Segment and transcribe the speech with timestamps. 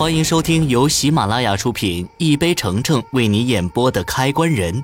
[0.00, 4.74] 欢迎收听由喜马拉雅出品、一杯橙橙为你演播的《开关人》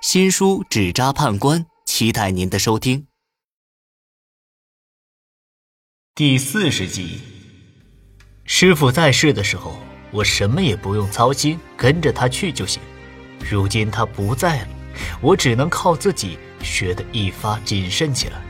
[0.00, 3.06] 新书《纸扎判官》，期待您的收听。
[6.12, 7.20] 第四十集，
[8.46, 9.78] 师傅在世的时候，
[10.10, 12.82] 我什么也不用操心，跟着他去就行。
[13.48, 14.68] 如今他不在了，
[15.20, 18.42] 我只能靠自己学得一发谨慎起来。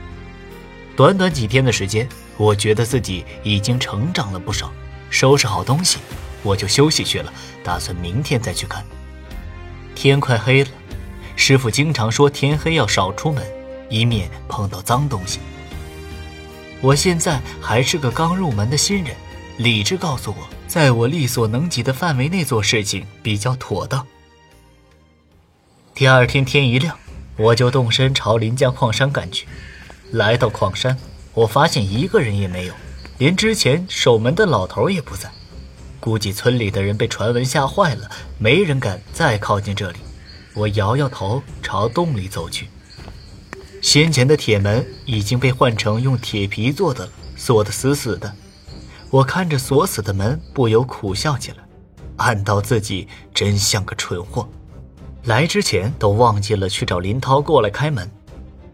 [0.97, 4.73] 短短几天的时间，我觉得自己已经成长了不少。
[5.15, 5.99] 收拾好东西，
[6.43, 8.85] 我就休息去了，打算明天再去看。
[9.95, 10.71] 天快黑了，
[11.37, 13.47] 师傅经常说天黑要少出门，
[13.89, 15.39] 以免碰到脏东西。
[16.81, 19.15] 我现在还是个刚入门的新人，
[19.57, 24.05] 理智告诉我，在我力所能及的范围内做事情比较妥当。
[25.95, 26.99] 第二天天一亮，
[27.37, 29.47] 我就动身朝临江矿山赶去。
[30.11, 30.99] 来到矿山，
[31.35, 32.75] 我发现一个人也没有。
[33.19, 35.31] 连之前守门的老头也不在，
[36.01, 39.99] 估计村里的人被传闻吓坏了，没人敢再靠近这里。
[40.53, 42.69] 我摇摇头，朝洞里走去。
[43.81, 48.33] 先前的铁门已经被换成用铁皮做的了，锁得死死的。
[49.11, 51.59] 我看着锁死的门，不由苦笑起来，
[52.17, 54.49] 暗道自己真像个蠢货。
[55.25, 58.11] 来之前都忘记了去找林涛过来开门。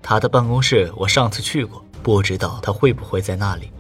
[0.03, 3.71] 他的办公室我上次去过，不知道他会不会在那里。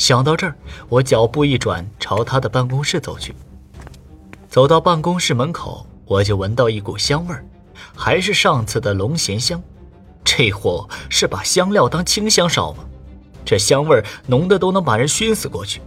[0.00, 0.56] 想到这儿，
[0.88, 3.34] 我脚步一转，朝他的办公室走去。
[4.48, 7.44] 走到办公室门口，我就闻到一股香味儿，
[7.94, 9.62] 还是上次的龙涎香。
[10.24, 12.84] 这货是把香料当清香烧吗？
[13.44, 15.82] 这香味浓的都能把人熏死过去。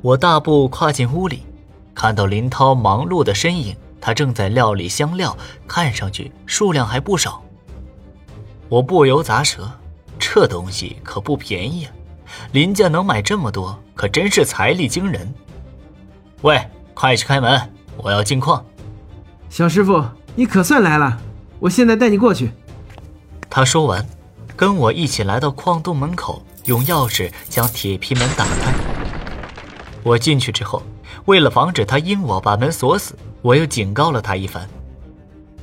[0.00, 1.42] 我大步跨进屋里，
[1.96, 7.42] 看到林涛忙碌的身影，他正在料理香料，看上去数量还不少。
[8.68, 9.68] 我不由咂舌，
[10.16, 11.92] 这东西可不便宜啊。
[12.52, 15.32] 林家能买这么多，可真是财力惊人。
[16.42, 16.60] 喂，
[16.92, 17.60] 快去开门，
[17.96, 18.64] 我要进矿。
[19.48, 20.04] 小师傅，
[20.34, 21.18] 你可算来了，
[21.58, 22.50] 我现在带你过去。
[23.48, 24.04] 他说完，
[24.56, 28.74] 跟我一起来到矿洞门口，用钥匙将铁皮门打开。
[30.02, 30.82] 我进去之后，
[31.24, 34.68] 为了防止他因我把门锁死，我又警告了他一番。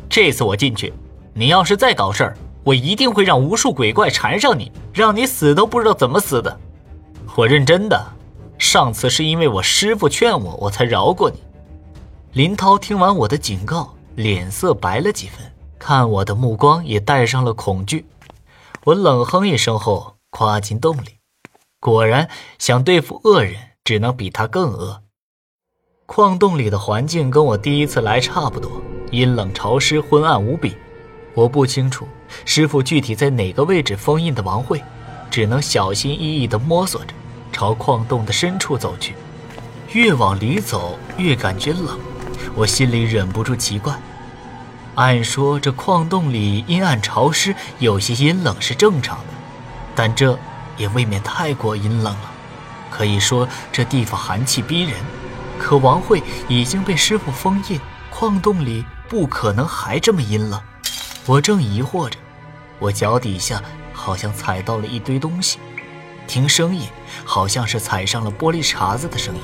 [0.10, 0.94] 这次我进去，
[1.34, 2.38] 你要是再搞事儿。
[2.64, 6.60] 我一定会让无数鬼怪缠上你，让你死都不知道怎么死的。
[7.36, 8.14] 我认真的，
[8.58, 11.38] 上次是因为我师傅劝我，我才饶过你。
[12.34, 15.40] 林涛听完我的警告，脸色白了几分，
[15.80, 18.06] 看我的目光也带上了恐惧。
[18.84, 21.18] 我冷哼一声后，跨进洞里。
[21.80, 22.30] 果然，
[22.60, 25.02] 想对付恶人，只能比他更恶。
[26.06, 28.70] 矿洞里的环境跟我第一次来差不多，
[29.12, 30.76] 阴冷潮湿，昏暗无比。
[31.34, 32.06] 我不清楚
[32.46, 34.84] 师傅具体在哪个位置封印的王会，
[35.30, 37.14] 只能小心翼翼地摸索着，
[37.52, 39.16] 朝矿洞的深处走去。
[39.94, 42.00] 越往里走，越感觉冷，
[42.56, 43.94] 我心里忍不住奇怪。
[44.96, 49.26] 按说这矿洞里阴暗潮湿，有些阴冷是正常的，
[49.96, 50.38] 但这
[50.78, 52.32] 也未免太过阴冷了。
[52.90, 54.94] 可以说这地方寒气逼人，
[55.58, 60.60] 可王慧已经被师傅封印，矿洞里不可能还这么阴冷。
[61.26, 62.18] 我正疑惑着，
[62.82, 63.62] 我脚底下
[63.94, 65.60] 好像踩到了一堆东西，
[66.26, 66.88] 听声音
[67.24, 69.42] 好像是踩上了玻璃碴子的声音。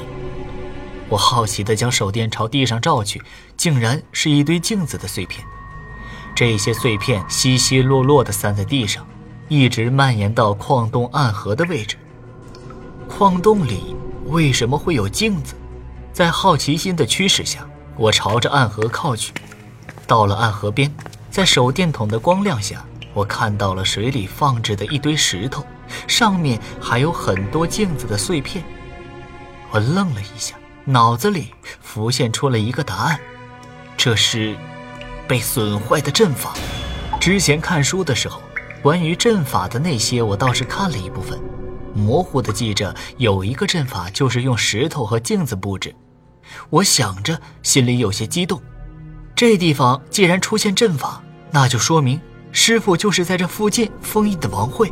[1.07, 3.21] 我好奇地将手电朝地上照去，
[3.55, 5.45] 竟然是一堆镜子的碎片。
[6.35, 9.05] 这些碎片稀稀落落地散在地上，
[9.47, 11.95] 一直蔓延到矿洞暗河的位置。
[13.07, 13.95] 矿洞里
[14.25, 15.53] 为什么会有镜子？
[16.11, 19.31] 在好奇心的驱使下，我朝着暗河靠去。
[20.07, 20.91] 到了暗河边。
[21.29, 22.83] 在手电筒的光亮下，
[23.17, 25.65] 我看到了水里放置的一堆石头，
[26.07, 28.63] 上面还有很多镜子的碎片。
[29.71, 30.55] 我愣了一下，
[30.85, 31.51] 脑子里
[31.81, 33.19] 浮现出了一个答案：
[33.97, 34.55] 这是
[35.27, 36.53] 被损坏的阵法。
[37.19, 38.39] 之前看书的时候，
[38.83, 41.39] 关于阵法的那些，我倒是看了一部分，
[41.95, 45.95] 模糊的记着有一个阵法就是用石头和镜子布置。
[46.69, 48.61] 我想着，心里有些激动。
[49.35, 52.21] 这地方既然出现阵法，那就说明
[52.59, 54.91] 师傅就是在这附近封印的王慧。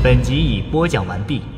[0.00, 1.55] 本集已播讲完毕。